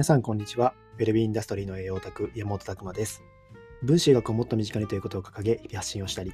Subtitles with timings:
[0.00, 0.72] 皆さんこんにちは。
[0.96, 2.00] ウェルビーインダストリーの栄養オ、
[2.34, 3.22] 山本拓馬です。
[3.82, 6.32] 分子医学をもっと身近にということを掲げ、日々発信をしたり、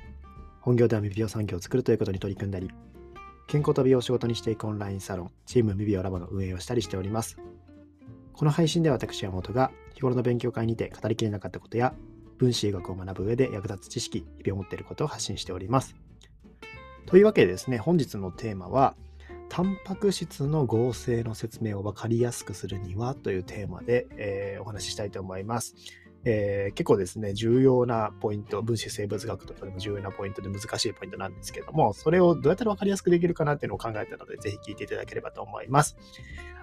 [0.61, 2.71] 本業では未病産業を作るということに取り組んだり、
[3.49, 7.39] 健康と美容を仕事にしていくオンラインサロン、チーム未病ラボの運営をしたりしております。
[8.35, 11.93] この配信では私山本が日頃の勉強会にて語りきれなかったことや、
[12.39, 15.97] 分子医学を学ぶ上で役立つ知識、日々を持っていることを発信しております。
[17.07, 18.95] というわけでですね、本日のテーマは、
[19.49, 25.75] タンパク質の合成の説明を分かりやすくするにはというテーマで、えー、お話ししたいと思います。
[26.29, 35.97] えー、結構ですね、重要なポイント、分子生物学とかでも重要なポイントで難しいポイントなんですけども、それをどうやったら分かりやすくできるかなっていうのを考えたので、ぜひ聞いていただければと思います。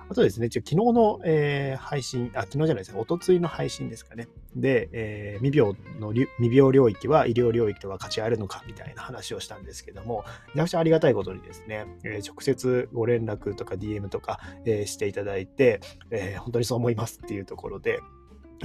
[0.09, 4.27] あとですね、昨日の、えー、配信、あ、昨日じゃないですね、おとついの配信ですかね。
[4.53, 15.79] で、えー、未病の、未病領域は医療領域とは価値あるのかみたいな話をしたんですけども、めちゃくちゃありがたいことにですね、えー、直接ご連絡とか DM とか、え、していただいて、
[16.11, 17.99] え、本当にそう思いますっていうところで、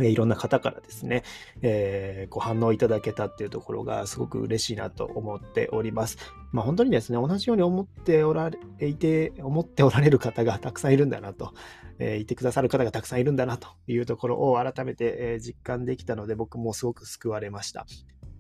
[0.06, 1.24] いろんな方からですね、
[1.62, 6.18] えー、ご反応いただけたっていうところがすごく嬉しいなと思っております。
[6.52, 11.52] まあ、本当にですね、同じように思っておられいて、思っておられる方がたくさんいるんだなと、
[11.98, 17.86] えー、いてくださる方がたくさんいるんだなというところを改めて、え、実感できたので、僕もすごく救われました。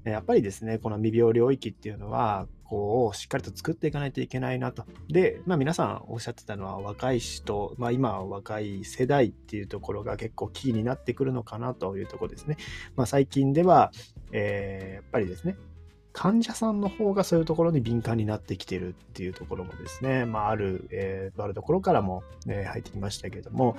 [0.04, 4.84] やっぱりですね、この未病領域っていうのは、こう、しっかりと作っていかないといけないなと。
[5.08, 12.58] で、まあ皆さんおっしゃってたのは若い人、まあ今は若い世代っていうところが結構キーになってくるのかなというところですね。
[12.94, 13.90] まあ最近では、
[14.32, 15.56] えー、やっぱりですね、
[16.12, 23.76] 患者さんの方がそういうところに敏感になってきてるっていうところもですね、まあある、えー、あるところからも、ね、入ってきましたけども、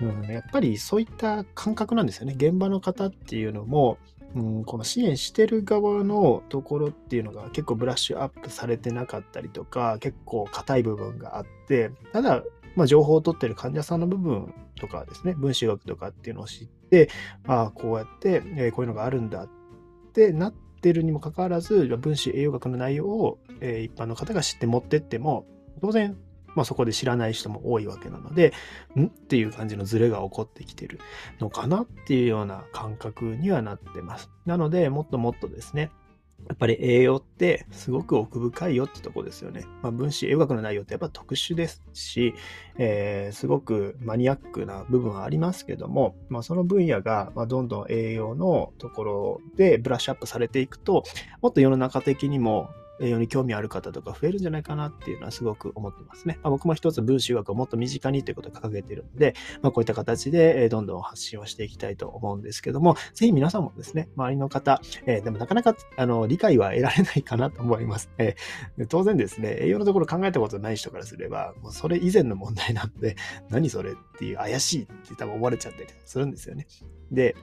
[0.00, 2.34] うん、やっぱりそういった感覚なんですよね。
[2.36, 3.98] 現場の方っていうのも、
[4.36, 12.44] うん、この支援してる側のところっていうのが結構ブラッシュアップされてなかったりとか、結構硬い部分があって、ただ、
[12.76, 17.08] まあ、情報を取ってる患者さんの部分とかですね、分子学とかっていうのを知って、
[17.46, 19.48] ああ、こうやって、えー、こういうのがあるんだっ
[20.12, 25.46] てなってるにもかかわらず、分子栄養学の内容を、えー、一般の方が知って持ってっても、
[25.80, 26.14] 当然
[26.56, 28.52] まあ、そこで知らない人も多いわけなので、
[28.98, 29.04] ん？
[29.04, 30.98] っていう感じのズレが起こってきてる
[31.38, 34.30] のかなっていうような感覚にはなってます。
[34.44, 35.92] なので、もっともっとですね、
[36.48, 39.64] やっぱり栄養ってすごく奥深いよってとこですよね。
[39.82, 42.34] まあ、分子栄養学の内容ってやっぱ特殊ですし、
[42.78, 51.04] えー、すごくマニアックな部分はありますけども、まあ、その分野がまどんどん栄養のところでブラッシュアップされていくと、
[51.40, 52.68] もっと世の中的にも
[53.00, 56.38] 栄養に興味ある方とか増えるんじゃないかなっていうのはすごく思ってますね。
[56.42, 73.16] まあ、僕も一つ分子学をもっと身近にということを掲げているので、まあ、こういった形でどんどん発信をしていきたいと思うんですけども、ぜひ皆さんもですね、周りの方、えー、でもなかなかあの理解は得られないかなと思います、えー、当然ですね、栄養のところ考えたことない人からすれば、もうそれ以前の問題なので、
[73.50, 76.66] 何それっていう怪しいって多分思われちゃったりするんですよね。
[77.10, 77.36] で、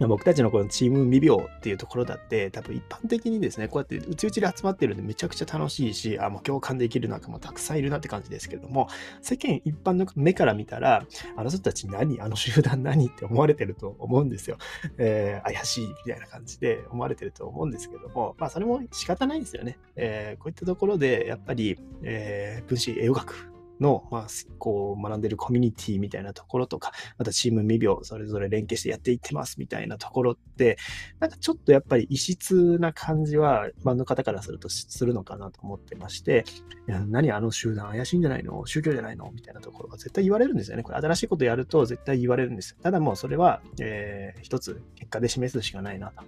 [0.00, 8.88] 僕たちのこのチーム未病っていうところだって、多分一般的にですね、こうやってうちうちで集まってるんでめちゃくちゃ楽しいし、あ、もう共感できる仲もたくさんいるなって感じですけども、
[9.22, 14.58] 世間一般の目から見たら、あの人たち何あの集団何って思われてると思うんですよ。
[14.98, 19.78] えー、怪しいみたいな感じで思われてると思うんですけども、まあそれも仕方ないですよね。
[19.96, 24.26] えー、こういったところで、やっぱり、えー、分子栄養学の、まあ、
[24.58, 30.78] こう、学んでるコミュニティみたいなところとか、またチーム未病、それぞれ連携してやっていってますみたいなところって、
[31.20, 36.44] なんかちょっとやっぱり異質な感じは、一般の方からするとするのかなと思ってまして、
[36.88, 38.64] いや何あの集団怪しいんじゃないの？
[38.66, 39.30] 宗教じゃないの？
[39.34, 40.82] みたいなところが絶対言われるんですよね。
[40.82, 42.76] これ新しいことやると絶対言われるんですよ。
[42.82, 46.22] ただもうそれは、えー、一つ結果で示すしかないなと。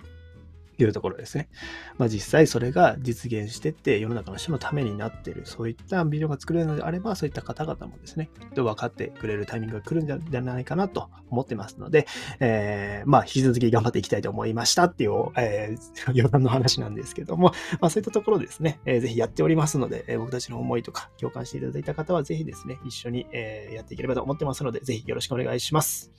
[0.85, 1.49] いうところですね。
[1.97, 12.07] まあ、実際それが実現してって世の中の人のためになっている、そういったビデオが作れるのであれば、そういった方々もですね、と分かってくれるタイミングが来るんじゃないかなと思ってますので、
[12.41, 26.13] えー、まあ、引き続き頑張っていきたいと思いましたっていう、えー、 余談の話なんですけども、まあ、そういったところですね、えー、ぜひやっておりますので、えー、僕たちの思いとか共感していただいた方は、ぜひですね、一緒に、えー、やっていければと思ってますので、ぜひよろしくお願いします。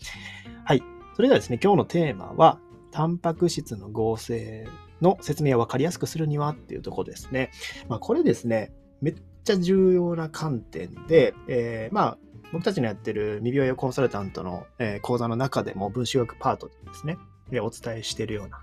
[0.66, 0.84] はい。
[1.16, 2.60] それではですね、今日のテーマは、
[2.92, 4.68] タンパク質の合成
[5.02, 7.52] の説明を分かりやすくするにはっていうとこですね。
[7.88, 8.72] まあ、これですね、
[9.02, 12.18] めっちゃ重要な観点で、えー、まあ、
[12.52, 14.66] 僕たちのやってる未病用コンサルタントの、
[15.02, 17.18] 講座の中でも分子学パートですね、
[17.52, 18.60] でお伝えしているような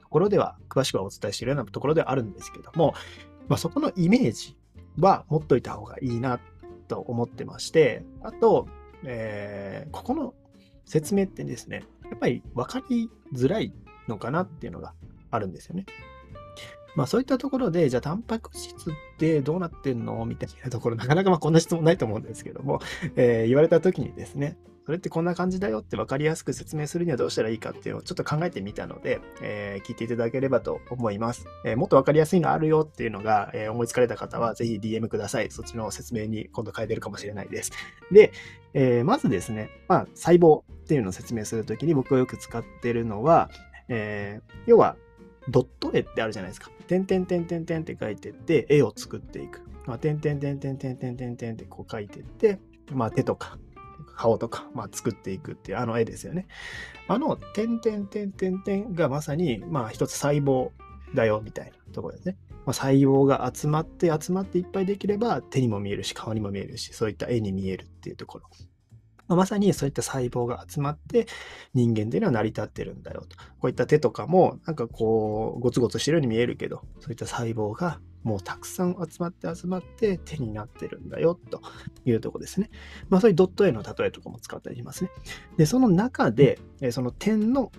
[0.00, 2.94] ところでは、詳しくはお伝えしているようなところではあるんですけども、
[3.48, 4.56] まあ、そこのイメージ
[4.98, 6.40] は持っといた方がいいな
[6.88, 8.68] と思ってまして、あと、
[9.04, 10.34] えー、ここの
[10.86, 13.72] 説明ってですね、やっぱり分かりづらい
[14.08, 14.94] のかなっていうのが
[15.30, 15.86] あるんですよね。
[16.96, 22.80] まあそういったところで、じゃあタンパク質ってどうなってんのみたいなところ、なかなかまこんな質問ないと思うんですけども、
[23.16, 24.56] えー、言われた時にですね、
[24.86, 31.44] それってこんな感じだよって分かりやすく説明するにはどうしたらいいかっていうのをちょっと考えてみたので、えー、聞いていただければと思います。
[31.64, 35.50] えー、もっと分かりやすいのあるよっていうのが、えー、思いつかれた方はぜひ DM ください。
[35.50, 37.72] そっちの説明に今度変えてるかもしれないです。
[38.12, 38.32] で、
[38.78, 43.50] えまずですね、まあ、細胞っていうのを説明するときに僕がよく使ってるのは、
[43.88, 44.96] え要は
[45.48, 46.70] ドット絵ってあるじゃないですか。
[46.86, 49.62] 点点点点点って書いてって、絵を作っていく。
[49.86, 52.58] まあ、点点点点点点点点ってこう書いてって、
[52.92, 53.58] まあ、手とか
[54.16, 56.46] 顔とか、まあ、作っていくっていうあの絵ですよね。
[57.08, 60.70] あの点点点点点がまさに、まあ、一つ細胞
[61.14, 62.36] だよみたいなところですね。
[62.66, 68.50] まあ、細胞が集まって集まっていっぱいできれば手にも見えるし顔にも見えるしそういった絵に見えるっていうところ。
[69.28, 71.26] まあ、まさにそういった細胞が集まって
[71.74, 73.36] 人間っていうのは成り立ってるんだよと。
[73.58, 81.62] こういった手とかもなんかこうゴツゴツしてるように見えるけどそういった細胞がもうたくさん集まって集まって手になってるんだよと
[82.04, 82.70] いうとこですね。
[83.08, 85.10] まあそういうドット絵の例えとかも使ったりしますね。
[85.56, 86.58] で、その中で、
[86.90, 87.70] その点の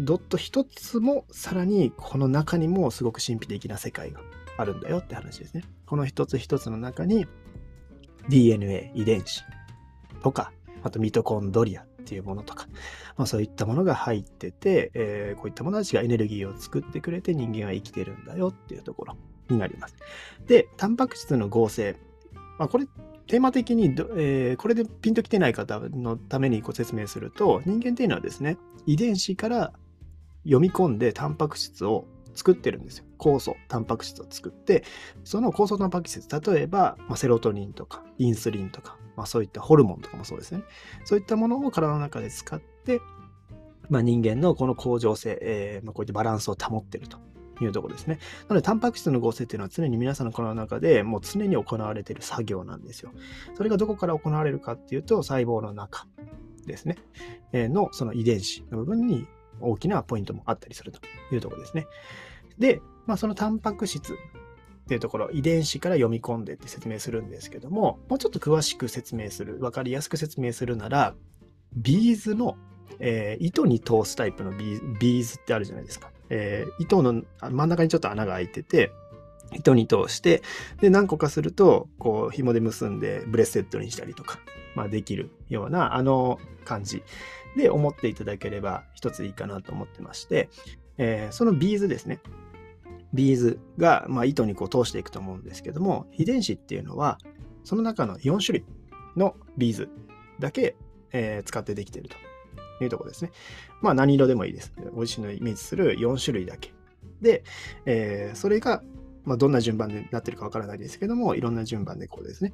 [0.00, 4.20] ドット一つもさらにこの中にもすごく神秘的な世界が
[4.56, 5.64] あるんだよって話ですね。
[5.86, 7.26] この一つ一つの中に
[8.28, 9.42] DNA、遺伝子
[10.22, 10.52] とか
[10.82, 12.66] あとミトコンドリアっていうものとか、
[13.16, 19.16] まあ、そういったものが入ってて、えー、こういったものたちがエネルギーを作ってくれて人間は生きてるんだよっていうところ
[19.48, 19.96] になります。
[20.46, 21.96] で、タンパク質の合成。
[22.58, 22.86] まあ、これ、
[23.26, 23.86] テーマ的に、
[24.16, 29.72] えー、これでピンときてない方のためにご説明すると、人間っていうのはですね、遺伝子から
[30.44, 33.04] 読み込んでタンパク質を作ってるんですよ。
[33.18, 34.84] 酵素、タンパク質を作って、
[35.24, 40.62] その酵素タンパク質、例えば、まあ、セロトニンとか、インスリンとか、まあ、そういったホルモンとかもそうですね。
[41.04, 43.00] そういったものを体の中で使って、
[43.88, 47.18] まあ、人間のこの恒常性、えーまあ、こういったバランスを保ってると
[47.62, 48.18] いうところですね。
[48.48, 53.12] なので、タンパク質の合成っていうのは常に皆さんの体の中でもう常に行われている作業なんですよ。
[53.54, 56.06] それがどこから行われるかっていうと、細胞の中
[56.66, 56.96] ですね。
[57.52, 59.26] えー、のその遺伝子の部分に
[59.60, 61.00] 大きなポイントもあったりすると
[61.32, 61.86] いうところですね。
[62.58, 71.14] で、まあ、そのタンパク質っていうところ、遺伝子から読み込んでって説明するんですけども、もうちょっと詳しく説明する、わかりやすく説明するなら、
[71.74, 72.56] ビーズの、
[73.00, 76.10] えー、糸に通すタイプのビービーズってあるじゃないですか。
[76.28, 78.92] えー、糸の真ん中にちょっと穴が開いてて、
[79.52, 80.42] 糸に通して、
[80.80, 84.38] で、何個かすると、こう、紐で結んでブレスレットにしたりとか、
[84.74, 87.02] まあ、できるような、あの感じ
[87.56, 90.48] で思っていただければ一ついいかなと思ってまして、
[90.98, 92.20] えー、そのビーズですね。
[93.12, 97.18] ビーズが、まあ、糸にこう通していくと思うんですけども、遺伝子っていうのは、
[97.62, 98.66] その中の4種類
[99.16, 99.88] のビーズ
[100.40, 100.76] だけ、
[101.12, 102.16] えー、使ってできていると
[102.82, 103.30] いうところですね。
[103.80, 104.72] まあ何色でもいいです。
[104.92, 106.74] ご自身のイメージする4種類だけ。
[107.20, 107.44] で、
[107.86, 108.82] えー、それが、
[109.24, 112.52] まあ、どんな順番になってるかわからないですけども、いろんな順番でこうですね、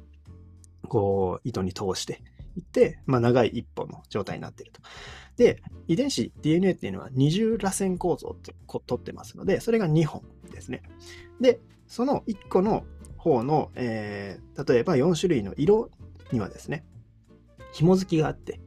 [0.91, 2.21] こう糸に通して
[2.57, 4.81] いって、まあ、長い一本の状態になっていると。
[5.37, 10.21] で、遺伝子 DNA っていうのは二重螺旋構造って取ってますので、それが2本
[10.51, 10.81] ですね。
[11.39, 12.83] で、その1個の
[13.15, 15.91] 方の、えー、例えば4種類の色
[16.33, 16.83] にはですね、
[17.71, 18.59] 紐付きがあって、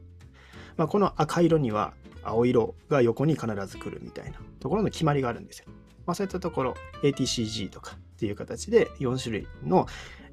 [0.77, 1.93] まあ、この赤色には
[2.23, 5.67] 青色が横に必ず来るみたいなところの決まりがあるんですよ。
[6.07, 6.73] まあ、そういったところ、
[7.03, 9.85] ATCG とかっていう形で4種類の、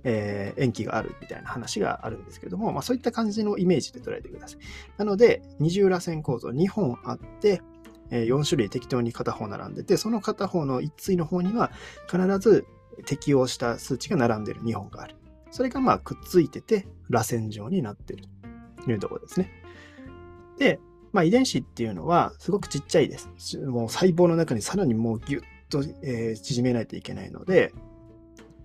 [0.05, 4.59] えー、延期があるみたいな話があるんですけども、まあ、そういった感じのイメージで捉えてください。
[4.99, 7.63] なので、二重らせん構造2本あって、
[8.11, 11.71] え、4種類適当に片方並んでて、その片方の一対の方には
[12.11, 12.67] 必ず
[13.07, 15.17] 適用した数値が並んでる2本がある。
[15.51, 18.25] それがまあくっついてて、螺旋状になってる
[18.85, 19.51] というところですね。
[20.59, 20.79] で、
[21.13, 23.59] まあ、遺伝子っていうのはすごくちっちゃいです。
[23.59, 27.73] もう細胞の中にさらにもうギュッと、え、縮めないといけないので、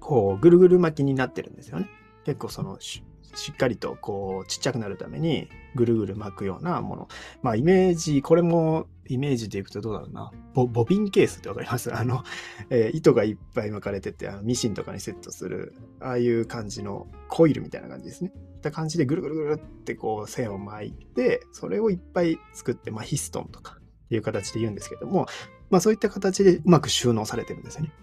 [0.08, 1.90] こう、ぐるぐる巻きになってるんですよね。
[2.24, 3.04] 結構その、し
[3.52, 7.08] っかりとこう、ちっちゃくなるために、ぐるぐる巻くようなもの。
[7.42, 10.32] まあ、イメージ、これも、イメージでいくとどうだろうな。
[10.54, 11.96] ボボビンケースってわかります？
[11.96, 12.24] あの、
[12.70, 18.34] えー、糸がいっぱい巻かれてて、あのミシンとかにセットする、ああいう感じのコイルみたいな感じですね。
[18.58, 25.28] った感じでぐるぐるぐるってこう線を巻いて、それをいっぱい作って、まあ、ヒストンとかっていう形で言うんですけども、
[25.70, 27.94] まあそういった形でうまく収納されてるんですよね。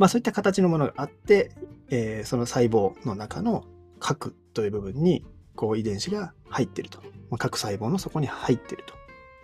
[0.00, 1.52] まあそういった形のものがあって、
[1.90, 3.64] えー、その細胞の中の
[4.00, 7.02] 核という部分にこう遺伝子が入ってると。
[7.30, 8.94] まあ、各細胞の底に入ってると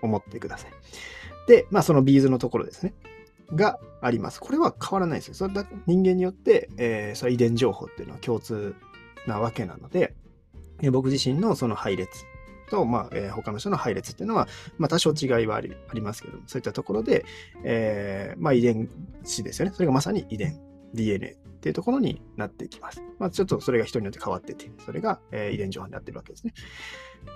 [0.02, 0.70] 思ってください。
[1.46, 2.94] で、まあそのビーズのところですね。
[3.54, 4.40] があります。
[4.40, 5.34] これは変わらないですよ。
[5.34, 8.74] それだ人間によって、えー、その遺伝情報っていうのは共通
[9.26, 10.14] なわけなので、
[10.90, 12.24] 僕自身のその配列
[12.70, 17.24] と、まあえー、他の人の配列っていうのは、まあ、多少違いはありありますけどそういったところで、
[17.64, 18.88] えーまあ、遺伝
[19.24, 19.74] 子ですよね。
[19.74, 20.60] それがまさに遺伝、
[20.94, 23.02] DNA っていうところになっていきます。
[23.18, 26.54] まあ、ちょっとそれが人によって変わってて、それが、えー、遺伝情報になってるわけですね。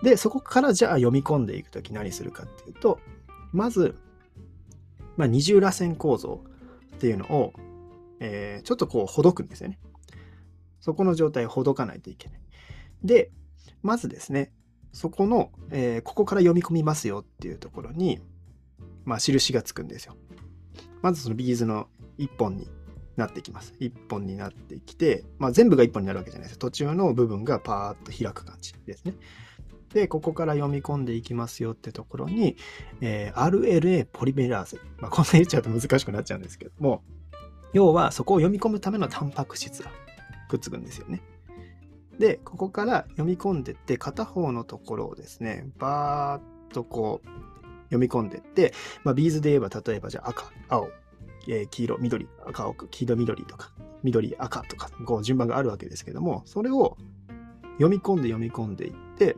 [0.03, 3.01] で、そこからじゃあ読み込んでいくとき何するかっていうと、
[3.53, 3.97] まず、
[5.17, 6.45] まあ、二重螺旋構造
[6.95, 7.53] っていうのを、
[8.21, 9.79] えー、ちょっとこうほどくんですよね。
[10.81, 12.41] そこの状態をほどかないといけない。
[13.03, 13.31] で、
[13.83, 14.53] まずですね、
[14.93, 18.21] そこの、えー、ここから読み込みますよっていうところに、
[19.05, 20.17] まあ、印がつくんですよ。
[21.03, 22.69] まずそのビーズの1本に
[23.17, 23.75] なってきます。
[23.81, 26.59] 1本になってきて、まあ、全部が1本になるわけじゃないです。
[26.59, 29.15] 途中の部分がパーッと開く感じですね。
[29.93, 32.57] で、ここから読み込んでいきますよってところに、
[33.01, 34.79] えー、RLA ポリメラーゼ。
[34.99, 37.03] まあ、こんな言っちゃうと難しくなっちゃうんですけども、
[37.73, 39.91] 要はそこを読み込むためのタンパク質が
[40.49, 41.23] くっつくんですよね。
[42.21, 47.29] で、ここから読み込んでって、片方のところをですね、バーッとこう、
[47.85, 50.91] 読み込んでって、まあ、ビーズで言えば、例えばじゃあ赤、青、
[51.49, 53.73] えー、黄色、緑、赤、青、黄色、緑とか、
[54.03, 56.99] 緑、赤とか、こう順番があるわけですけども、それを
[57.79, 59.37] 読み込んで読み込んでいって、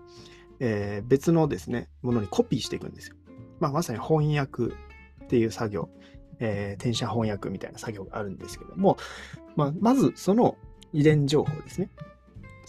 [0.59, 3.17] えー、別のですね、ものにコピーしていくんですよ。
[3.61, 4.75] まあ、まさに翻訳
[5.25, 5.89] っていう作業、
[6.41, 8.97] えー、転写翻訳みたいな作業があるんですけども、
[9.55, 10.57] まあ、まずその
[10.93, 11.89] 遺伝情報ですね。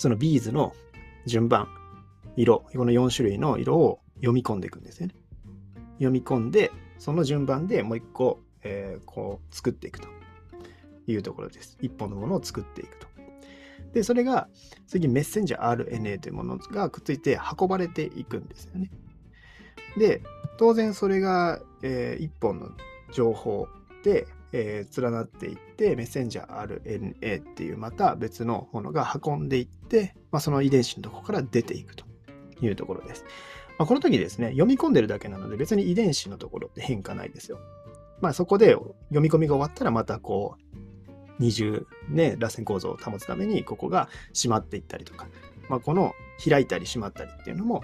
[0.03, 0.75] そのビーズの
[1.25, 1.69] 順番、
[2.35, 5.15] 色、この4種類の色を読み込んでいくんですよね。
[5.93, 10.09] 読み込んで、その順番でもう一個、えー、こう作っていくと
[11.07, 11.77] いうところです。
[11.81, 13.07] 一本のものを作っていくと。
[13.93, 14.49] で、それが
[14.87, 18.91] 次メッセンジャー RNA というものがくっついて運ばれていくんですよね。
[19.95, 20.21] で、
[20.57, 22.71] 当然それが、えー、一本の
[23.13, 23.69] 情報
[24.03, 32.05] で、えー、連なっていって、メッセンジャー RNA っていうまた別のものが運んでいって、まあ、その遺伝子のとこから出ていくと
[32.61, 33.25] いうところです。
[33.79, 37.59] まあ、この時ですね、読み込んでるだけなので別に遺伝子のところって変化ないですよ。
[38.21, 40.63] まあそこで読み込みが終わったらまたこう、
[41.39, 45.27] 二重ね、螺旋構造を保つためにここが閉まっていったりとか、
[45.67, 46.13] まあ、この
[46.47, 47.83] 開いたり閉まったりっていうのも、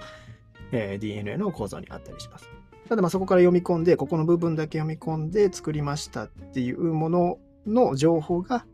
[0.71, 2.49] えー、DNA の構造にあったりします。
[2.89, 8.65] ただまあそこから読み込んで、ここの部分だけ読み込んで作りましたっていうものの情報が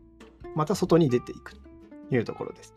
[0.54, 1.60] また外に出ていくと
[2.14, 2.74] いうところです。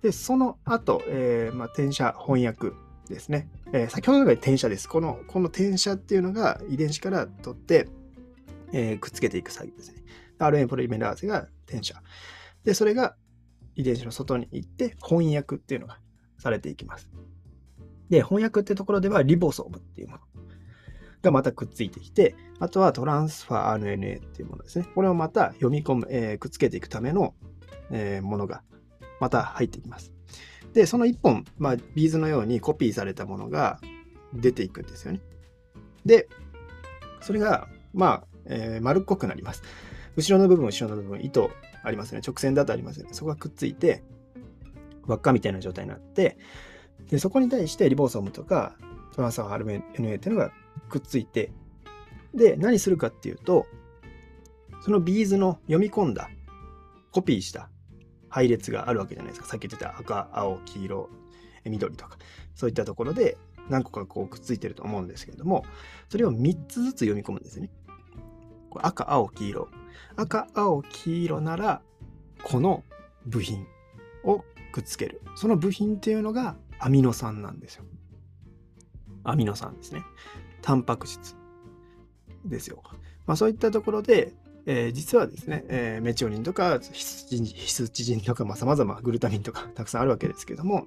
[0.00, 2.72] で、その後、えー、まあ、転写翻訳
[3.06, 3.50] ですね。
[3.72, 4.88] えー、先ほどのが転写です。
[4.88, 7.86] この、この転写っていうのが遺伝子から取って、
[8.72, 10.02] えー、くっつけていく作業ですね。
[10.38, 12.00] RNA ポリメラーゼが転写。
[12.64, 13.14] で、それが
[13.74, 15.98] 遺伝子の外に行って翻訳っていうのが
[16.38, 17.10] されていきます。
[18.08, 20.20] で、翻訳ってところではリボソームっていうもの。
[21.22, 24.86] がまたくっついてきて、あとはトランスファー RNA っていうものですね。
[24.94, 27.34] これをまた読み込む、えー、くっつけていくための、
[27.90, 28.62] えー、ものが
[29.20, 30.12] また入ってきます。
[30.72, 33.80] で、その1本、まあ、ビーズのようにコピーされたものが
[34.32, 35.20] 出ていくんですよね。
[36.04, 36.28] で、
[37.20, 39.62] それが、まあ、えー、丸っこくなります。
[40.16, 41.50] 後ろの部分、後ろの部分、糸
[41.82, 42.22] ありますよね。
[42.26, 43.10] 直線だとありますよね。
[43.12, 44.02] そこがくっついて、
[45.06, 46.38] 輪っかみたいな状態になって、
[47.10, 48.76] でそこに対してリボーソームとか
[49.14, 50.52] トランスファー RNA っていうのが
[50.88, 51.52] くっついて、
[52.34, 53.66] で、何するかっていうと、
[54.80, 56.30] そのビーズの読み込んだ、
[57.12, 57.70] コピーした
[58.28, 59.46] 配列があるわけじゃないですか。
[59.46, 61.10] さっき言ってた赤、青、黄色、
[61.64, 62.18] 緑とか、
[62.54, 63.36] そういったところで
[63.68, 65.64] 何個かこうくっついてると思うんですけれども、
[66.08, 67.70] それを3つずつ読み込むんですね。
[68.70, 69.68] これ赤、青、黄色。
[70.16, 71.82] 赤、青、黄色なら、
[72.44, 72.84] この
[73.26, 73.66] 部品
[74.24, 75.22] をくっつける。
[75.36, 77.84] その部品っていうのがアミノ酸なんですよ。
[79.24, 80.02] アミノ酸ですね。
[80.62, 81.36] タンパク質
[82.44, 82.82] ですよ。
[83.26, 84.34] まあ、そういったところで、
[84.66, 90.86] えー、実はですね、えー、メチオニンとかヒスチジンとかさ、まあ、様々グルタミンとかたくさんあるわけですけども、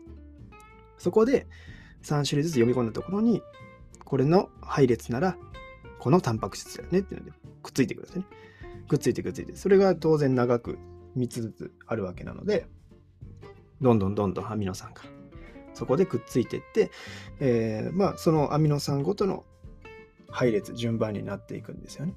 [0.98, 1.48] そこで
[2.04, 3.42] 3種類ずつ読み込んだところに、
[4.06, 5.38] これの配列なら、
[6.00, 8.26] このタンパク質だよねっていうので、くっついてくるんですね。
[8.88, 10.78] くっついてくっついて、それが当然長く
[11.18, 12.68] 3つずつあるわけなので、
[13.82, 15.02] どんどんどんどんアミノ酸が
[15.74, 16.92] そこでくっついてって、
[17.40, 19.46] えー、まあ、そのアミノ酸ごとの
[20.32, 22.16] 配列、順番になっていくんですよね。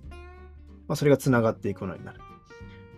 [0.88, 2.20] まあ、それがつながっていくのになる。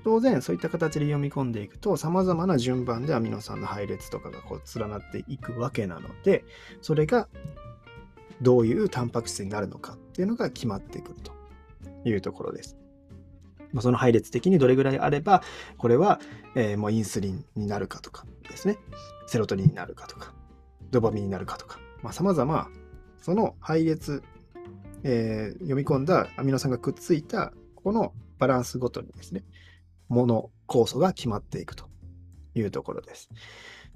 [0.05, 6.45] 当然、そういった形で読み込んでいくと、様々な順番でアミノ酸の配列とかがこう連なっていくわけなので、
[6.81, 7.29] それが
[8.41, 11.33] どういうタンパク質になるのかっていうのが決まってくると
[12.09, 12.77] いうところです。
[13.73, 15.43] ま、その配列的にどれぐらいあれば、
[15.77, 16.21] これは、
[16.55, 18.79] えー、もうインスリンになるかとかですね、
[19.27, 20.33] セロトニンになるかとか、
[20.91, 22.69] ドパミンになるかとか、まあ、様々、
[23.21, 24.23] その配列、
[25.09, 29.45] えー、読み込んだアミノ酸がくっついた、このバランスごとにですね、
[30.09, 31.87] モノ酵素が決まっていくと
[32.57, 33.31] いうところです。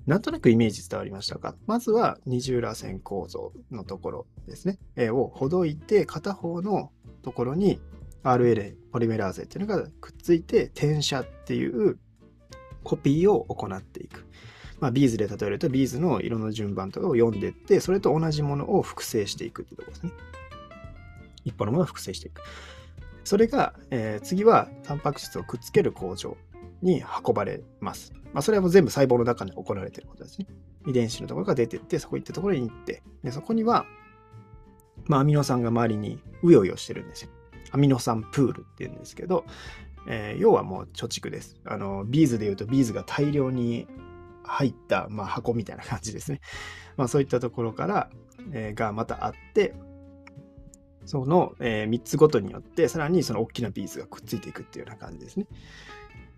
[0.07, 1.57] なんとなくイメージ伝わりましたか？
[1.67, 7.81] まずは二重らせん構造のところですね、えー、をほどいて、片方のところに
[8.23, 11.99] RLA、ポリメラーゼっていうのがくっついて転写っていう
[12.85, 14.27] コピーを行っていく。
[14.79, 20.13] まあ、ビーズで例えると、ビーズの色の順番とかを読んでって、それと同じものを複製していくってところですね。
[21.45, 22.43] 一歩のものを複製していく。
[23.25, 26.37] それが、えー、次はタンパク質をくっつける工場
[26.83, 28.13] に運ばれます。
[28.33, 30.47] まあ、それはもう全部細胞の中に行われていることですね。
[30.87, 33.87] 遺伝子のところが出てって、そこ行ったところに行って、でそこには、
[35.07, 37.31] まあ、アミノ酸が周りにうようよしてるんですよ。
[37.73, 39.45] アミノ酸プールっていうんですけど、
[40.07, 41.57] えー、要はもう貯蓄です。
[41.65, 43.87] あの、ビーズで言うとビーズが大量に
[44.43, 46.41] 入った、まあ、箱みたいな感じですね。
[46.97, 48.11] まあ、そういったところから、
[48.53, 49.75] えー、がまたあって、
[51.11, 55.47] その、えー、3つごとによって、さらにその大きなビーズがくっついていくっていうような感じですね。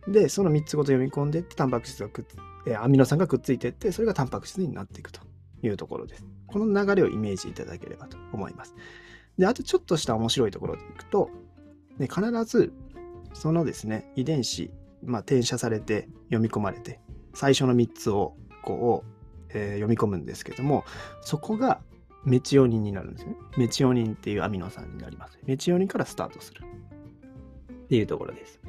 [0.08, 2.36] で、その3つごと読み込んでいって、タンパク質がくっつ、
[2.66, 5.20] えー、アミノ酸がくっついていって、それがタンパク質になっていくと
[5.62, 6.24] いうところです。
[6.46, 8.74] この流れをイメージいただければと思います。
[9.36, 11.28] で、あとちょっとした面白いところでいくと、
[11.98, 12.72] ね、必ず
[13.34, 14.70] そのですね、遺伝子、
[15.02, 17.00] まあ、転写されて読み込まれて、
[17.34, 20.84] 最初の3つをこう、えー、読み込むんですけども、
[21.20, 21.80] そこが
[22.24, 23.34] メチオニンになるんですね。
[23.56, 25.38] メチオニンっていうアミノ酸になります。
[25.44, 26.62] メチオニンからスタートする
[27.72, 28.60] っていうところです。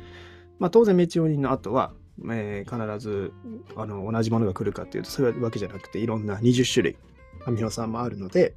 [0.60, 1.94] まあ、当然メチオニンの後は、
[2.30, 3.34] えー、必ず
[3.76, 6.98] あの同じものが来るかっていうとそういうわけじゃなくていろんな20種類
[7.46, 8.56] アミノ酸もあるので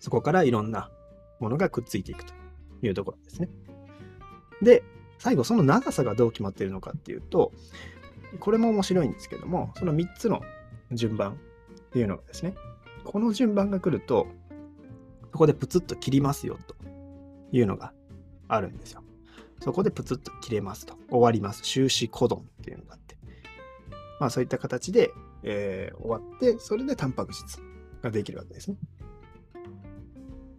[0.00, 0.90] そこからいろんな
[1.40, 2.34] ものがくっついていくと
[2.82, 3.48] いうところですね。
[4.62, 4.82] で、
[5.18, 7.52] 最後その長さがどう決まっているのかっていうと
[8.40, 10.40] これも面白いんですけどもその3つの
[10.92, 11.34] 順番っ
[11.90, 12.54] ていうのがですね
[13.08, 14.26] この順番が来ると
[15.32, 16.76] そこでプツッと切りますよと
[17.52, 17.94] いうのが
[18.48, 19.02] あるんですよ。
[19.60, 20.94] そこでプツッと切れますと。
[21.08, 21.62] 終わります。
[21.62, 23.16] 終止コドンっていうのがあって。
[24.20, 25.10] まあそういった形で、
[25.42, 27.62] えー、終わって、それでタンパク質
[28.02, 28.76] ができるわけですね。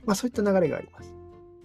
[0.06, 1.14] まあそういった流れがあります。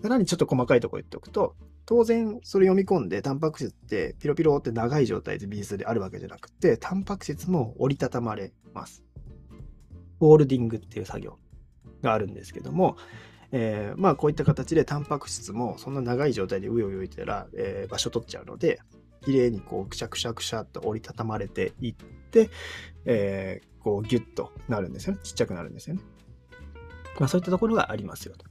[0.03, 9.03] さらにちょっと細かいとこ言っておくと、当然それ読み込んで、タンパク質ってピロピロって長い状態でビーズであるわけじゃなくて、タンパク質も折りたたまれます。
[10.19, 11.39] フォールディングっていう作業
[12.03, 12.97] があるんですけども、
[13.53, 18.81] えー、まあこういった形でタンパク質もそんな長い状態でうようよいたら、えー、場所取っちゃうので、
[19.25, 21.95] 綺麗にこうくしゃくしゃくしゃっと折りたたまれていっ
[22.31, 22.51] て、
[23.05, 25.21] えー、こうギュッとなるんですよね。
[25.23, 26.03] ちっちゃくなるんですよね。
[27.19, 28.45] まあそういったところがありますよと。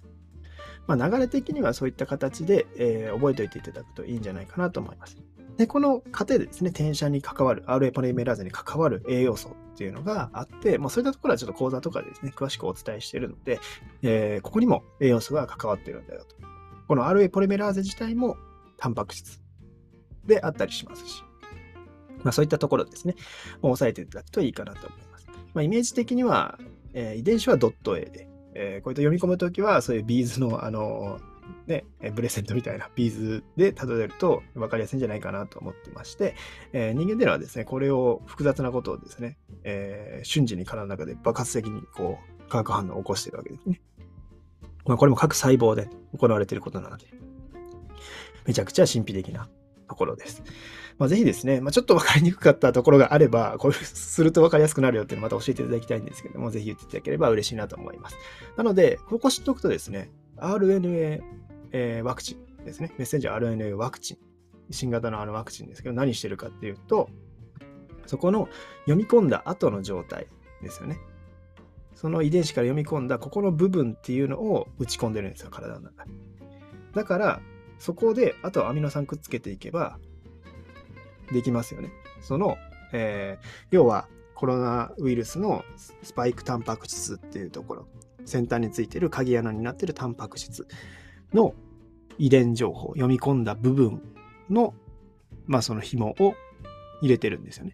[0.87, 5.17] まあ流れ的にはそういった形で、え、覚えておいていただくといいんじゃないかなと思います。
[5.57, 13.59] で、この過程でですね、転写に関わる、RA ポリメラーゼに関わる栄養素っていうのがあって、まあ、そういったところはちょっと講座とかでですね、詳しくお伝えしているので、
[14.03, 16.35] えー、ここにも栄養素が関わっているんだよと。
[16.87, 18.37] この RA ポリメラーゼ自体も
[18.77, 19.41] タンパク質
[20.25, 21.23] であったりしますし、
[22.23, 23.15] まあ、そういったところですね、
[23.61, 25.27] 押さえていただくといいかなと思います。
[25.53, 26.59] まあ、イメージ的には、
[26.93, 31.32] えー、遺伝子はドット A で、えー、こういった読み込むときは、そういうビーズの、あのー
[31.67, 36.35] ね、ブレスレットみたいなビーズで例えると分かりやすいんじゃないかなと思ってまして、
[36.73, 43.81] えー、人間ではですね、これを複雑なことをですね、えー、瞬時に体の中で爆発的にこう化学反応を起こしているわけですね。
[44.85, 47.05] まあ、これも各細胞で行われていることなので、
[48.45, 49.47] めちゃくちゃ神秘的な
[49.87, 50.43] ところです。
[50.97, 58.17] まあ、ぜひですね、まあ、ちょっと分かりにくかったところがあれば、こういうすると分かりやすくなるよっていうのをまた教えていただきたいんですけども、ぜひ言っていただければ嬉しいなと思います。
[58.57, 60.11] なので、ここ知っておくとですね、
[60.43, 61.21] RNA、
[61.71, 62.93] えー、ワクチンですね。
[62.97, 64.17] メッセンジャー RNA ワクチン。
[64.71, 67.09] 新型のあのワクチンですけど、何してるかっていうと、
[68.05, 68.49] そこの
[68.81, 70.27] 読み込んだ後の状態
[70.61, 70.99] ですよね。
[71.95, 76.11] その遺伝子から読み込んだここの部分っていうのを打ち込んでるんですよ、体の中に。
[76.93, 77.41] だから、
[77.79, 79.99] そこで、あとはアミノ酸くっつけていけば、
[81.31, 81.91] できますよね。
[82.21, 82.57] その、
[82.91, 85.63] えー、要はコロナウイルスの
[86.01, 87.87] スパイクタンパク質っていうところ、
[88.25, 90.67] 先端についてる鍵穴になってるタンパク質
[91.33, 91.53] の
[92.17, 94.01] 遺伝情報、読み込んだ部分
[94.49, 94.73] の、
[95.45, 96.33] まあその紐を
[97.01, 97.73] 入れてるんですよね。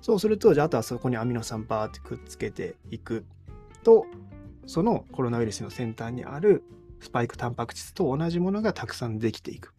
[0.00, 3.24] そうすると、じゃああとはそこにアミノ酸バーってくっつけていく
[3.82, 4.06] と、
[4.66, 6.62] そのコロナウイルスの先端にある
[7.00, 9.74] スパイクタンパク質と同じものがたくさんできていく。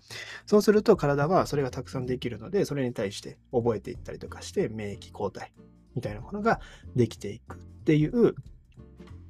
[0.46, 5.54] そうすると体はそれがたくさんできるので、それに対して覚えていったりとかして免疫抗体
[5.96, 6.60] みたいなものが
[6.96, 8.36] できていくっていう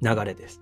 [0.02, 0.62] 流れです。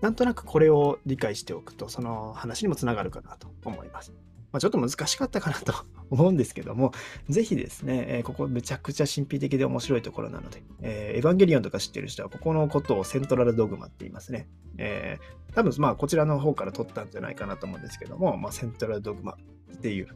[0.00, 4.12] なんとなくこれを理解しておくと、その話にもつながるかなと思います。
[4.52, 5.74] まあ、ちょっと難しかったかなと
[6.10, 6.92] 思うんですけども、
[7.28, 14.48] ぜひですね、えー、ここめちゃくちゃ神秘的で面白いところなので、えー、エヴァンゲリオンとか知ってる人は、ここのことをセントラルドグマって言いますね。
[14.78, 19.36] えー、多分まあこちらの方から取ったんじゃないかなと思うんですけども、まあ、セントラルドグマ
[19.76, 20.08] っていう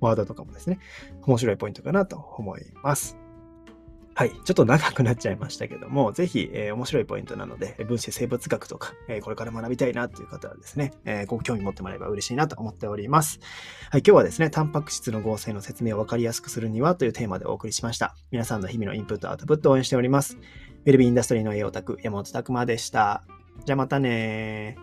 [0.00, 0.78] ワードとかもですね、
[1.22, 3.25] 面白いポイントかなと思います。
[4.18, 4.30] はい。
[4.30, 13.40] ちょっと長くなっちゃいましたけども、ぜひ、えー、面白いポイントなので、分子生物学とか、えー、これから学びたいなという方はですね、えー、ご興味持ってもらえば嬉しいなと思っております。
[13.90, 14.00] はい。
[14.00, 18.16] 今日はですね、タンパク質の合成の説明を分かりやすくするにはというテーマでお送りしました。
[18.30, 20.38] 皆さんの日々のインプット、アウトプットを応援しております。
[20.86, 23.22] ウェルビーインダストリーの栄養オタク、山本拓馬でした。
[23.66, 24.78] じゃあまたね